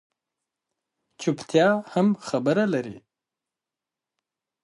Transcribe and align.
چُپتیا 1.21 1.69
هم 1.93 2.07
خبره 2.27 2.65
لري 2.73 2.97